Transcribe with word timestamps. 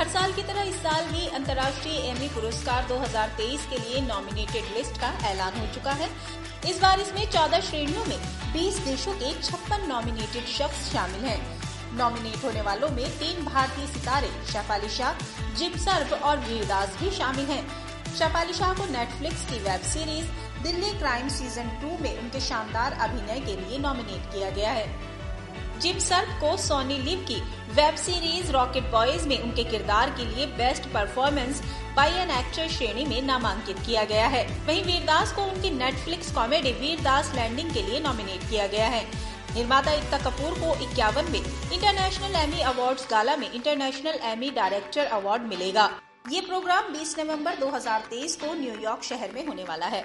हर 0.00 0.08
साल 0.08 0.32
की 0.32 0.42
तरह 0.42 0.62
इस 0.62 0.74
साल 0.74 1.04
भी 1.04 1.26
अंतर्राष्ट्रीय 1.28 1.96
एमी 2.10 2.28
पुरस्कार 2.34 2.86
2023 2.88 3.64
के 3.70 3.78
लिए 3.78 4.00
नॉमिनेटेड 4.00 4.70
लिस्ट 4.76 5.00
का 5.00 5.10
ऐलान 5.30 5.58
हो 5.60 5.66
चुका 5.74 5.92
है 5.92 6.08
इस 6.68 6.80
बार 6.82 7.00
इसमें 7.00 7.20
14 7.32 7.60
श्रेणियों 7.60 8.04
में 8.04 8.16
20 8.54 8.78
देशों 8.84 9.12
के 9.14 9.32
छप्पन 9.42 9.86
नॉमिनेटेड 9.88 10.46
शख्स 10.52 10.88
शामिल 10.92 11.24
हैं। 11.24 11.36
नॉमिनेट 11.98 12.44
होने 12.44 12.62
वालों 12.62 12.88
में 12.88 13.04
तीन 13.18 13.44
भारतीय 13.44 13.86
सितारे, 13.88 14.30
शफाली 14.52 14.88
शाह, 14.88 15.20
जिम 15.58 15.76
सर्ब 15.84 16.18
और 16.22 16.38
वीरदास 16.38 16.96
भी 17.02 17.10
शामिल 17.18 17.46
हैं। 17.46 17.62
शफाली 18.18 18.54
शाह 18.54 18.72
को 18.74 18.90
नेटफ्लिक्स 18.92 19.44
की 19.50 19.58
web 19.60 19.86
series 19.92 20.32
Delhi 20.62 20.98
crime 20.98 21.28
season 21.28 21.68
two 21.82 22.02
में 22.02 22.18
उनके 22.18 22.40
शानदार 22.40 22.98
अभिनय 23.02 23.40
के 23.40 23.60
लिए 23.60 23.78
नॉमिनेट 23.78 24.32
किया 24.32 24.50
गया 24.50 24.70
है 24.72 24.88
जिम 25.80 25.98
सर्प 25.98 26.30
को 26.40 26.56
सोनी 26.56 26.96
लिव 26.98 27.18
की 27.28 27.34
वेब 27.74 27.94
सीरीज़ 27.96 28.50
रॉकेट 28.52 28.90
बॉयज़ 28.90 29.26
में 29.28 29.38
उनके 29.38 29.64
किरदार 29.64 30.10
के 30.10 30.24
लिए 30.24 30.46
best 30.56 30.88
performance 30.88 31.62
by 31.96 32.10
an 32.12 32.30
actor 32.30 32.68
श्रेणी 32.68 33.04
में 33.04 33.22
नामांकित 33.22 33.78
किया 33.78 34.04
गया 34.04 34.26
है। 34.26 34.44
वहीं 34.66 34.82
वीरदास 34.84 35.32
को 35.32 35.42
उनकी 35.42 35.70
नेटफ्लिक्स 35.70 36.32
कॉमेडी 36.32 36.72
वीरदास 36.72 37.32
लैंडिंग 37.34 37.72
के 37.74 37.82
लिए 37.82 38.00
नॉमिनेट 38.00 38.48
किया 38.50 38.66
गया 38.66 38.88
है। 38.88 39.04
निर्माता 39.54 39.92
एकता 39.92 40.18
कपूर 40.18 40.58
को 40.58 40.74
इक्यावन 40.82 41.32
में 41.32 41.40
इंटरनेशनल 41.40 42.36
एमी 42.36 42.60
अवार्ड्स 42.64 43.08
गाला 43.10 43.36
में 43.36 43.50
इंटरनेशनल 43.50 44.20
एमी 44.24 44.50
डायरेक्टर 44.50 45.06
अवार्ड 45.18 45.42
मिलेगा। 45.42 45.90
ये 46.30 46.40
प्रोग्राम 46.40 46.92
20 46.92 47.18
नवंबर 47.18 47.56
2023 47.56 48.36
को 48.36 48.54
न्यूयॉर्क 48.54 49.02
शहर 49.04 49.32
में 49.34 49.46
होने 49.46 49.64
वाला 49.64 49.86
है। 49.86 50.04